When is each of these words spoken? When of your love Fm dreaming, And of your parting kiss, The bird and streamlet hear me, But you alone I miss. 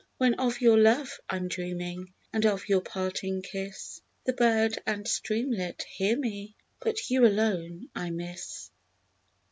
When 0.17 0.33
of 0.39 0.61
your 0.61 0.79
love 0.79 1.19
Fm 1.29 1.47
dreaming, 1.47 2.11
And 2.33 2.43
of 2.47 2.67
your 2.67 2.81
parting 2.81 3.43
kiss, 3.43 4.01
The 4.23 4.33
bird 4.33 4.79
and 4.87 5.07
streamlet 5.07 5.83
hear 5.83 6.17
me, 6.17 6.55
But 6.79 7.11
you 7.11 7.23
alone 7.23 7.87
I 7.93 8.09
miss. 8.09 8.71